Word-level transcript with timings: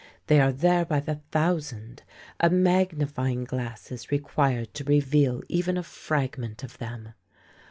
They 0.25 0.41
are 0.41 0.51
there 0.51 0.83
by 0.83 0.99
the 0.99 1.21
thousand: 1.29 2.01
a 2.39 2.49
magnifying 2.49 3.43
glass 3.43 3.91
is 3.91 4.09
required 4.09 4.73
to 4.73 4.83
reveal 4.83 5.43
even 5.47 5.77
a 5.77 5.83
fragment 5.83 6.63
of 6.63 6.79
them. 6.79 7.13